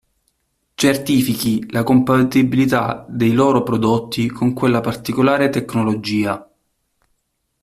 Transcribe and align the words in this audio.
Certifichi 0.77 1.69
la 1.71 1.83
compatibilità 1.83 3.05
dei 3.07 3.33
loro 3.33 3.61
prodotti 3.61 4.27
con 4.31 4.51
quella 4.53 4.81
particolare 4.81 5.49
tecnologia. 5.51 6.49